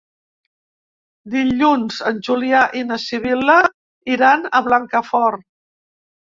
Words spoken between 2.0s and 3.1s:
en Julià i na